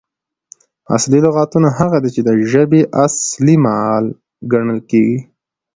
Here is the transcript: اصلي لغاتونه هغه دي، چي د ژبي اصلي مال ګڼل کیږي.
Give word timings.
اصلي 0.95 1.19
لغاتونه 1.27 1.67
هغه 1.79 1.97
دي، 2.03 2.09
چي 2.15 2.21
د 2.27 2.29
ژبي 2.51 2.81
اصلي 3.05 3.55
مال 3.65 4.05
ګڼل 4.51 4.79
کیږي. 4.89 5.19